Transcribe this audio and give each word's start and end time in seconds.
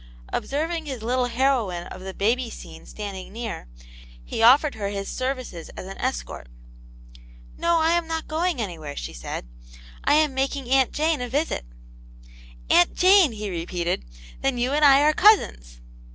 Ob 0.33 0.47
serving 0.47 0.87
his 0.87 1.03
little 1.03 1.27
heroine 1.27 1.85
of 1.89 2.01
the 2.01 2.11
baby 2.15 2.49
scene 2.49 2.87
standing 2.87 3.31
near, 3.31 3.67
he 4.25 4.41
offered 4.41 4.73
her 4.73 4.87
his 4.89 5.07
services 5.07 5.69
as 5.77 5.85
an 5.85 5.95
escort." 5.99 6.47
No, 7.59 7.77
I 7.77 7.91
am 7.91 8.07
not 8.07 8.27
going 8.27 8.59
anywhere," 8.59 8.95
she 8.95 9.13
said;" 9.13 9.47
I 10.03 10.15
am 10.15 10.33
making 10.33 10.67
Aunt 10.71 10.91
Jane 10.91 11.21
a 11.21 11.29
visit." 11.29 11.65
*'Aunt 12.67 12.95
Jane!" 12.95 13.33
he 13.33 13.51
repeated; 13.51 14.05
"then 14.41 14.57
you 14.57 14.71
and 14.73 14.83
I 14.83 15.01
are 15.01 15.13
cousins.'' 15.13 15.81